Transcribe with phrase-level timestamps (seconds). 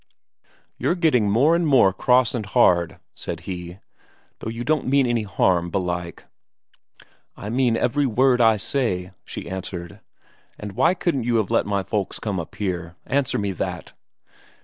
[0.79, 3.77] "You're getting more and more cross and hard," said he,
[4.39, 6.23] "though you don't mean any harm, belike."
[7.37, 9.99] "I mean every word I say," she answered.
[10.57, 12.95] "And why couldn't you have let my folks come up here?
[13.05, 13.93] answer me that!